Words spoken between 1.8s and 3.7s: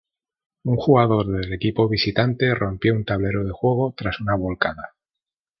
visitante rompió un tablero de